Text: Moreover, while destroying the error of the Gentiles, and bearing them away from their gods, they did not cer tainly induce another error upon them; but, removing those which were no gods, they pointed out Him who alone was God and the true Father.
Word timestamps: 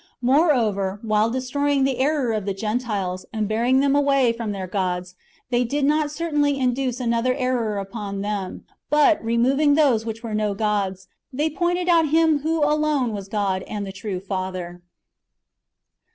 Moreover, 0.23 0.97
while 1.03 1.29
destroying 1.29 1.83
the 1.83 1.99
error 1.99 2.33
of 2.33 2.47
the 2.47 2.55
Gentiles, 2.55 3.23
and 3.31 3.47
bearing 3.47 3.81
them 3.81 3.95
away 3.95 4.33
from 4.33 4.51
their 4.51 4.65
gods, 4.65 5.13
they 5.51 5.63
did 5.63 5.85
not 5.85 6.09
cer 6.09 6.31
tainly 6.31 6.57
induce 6.59 6.99
another 6.99 7.35
error 7.35 7.77
upon 7.77 8.21
them; 8.21 8.65
but, 8.89 9.23
removing 9.23 9.75
those 9.75 10.03
which 10.03 10.23
were 10.23 10.33
no 10.33 10.55
gods, 10.55 11.07
they 11.31 11.51
pointed 11.51 11.87
out 11.87 12.07
Him 12.09 12.39
who 12.39 12.63
alone 12.63 13.13
was 13.13 13.27
God 13.27 13.61
and 13.67 13.85
the 13.85 13.91
true 13.91 14.19
Father. 14.19 14.81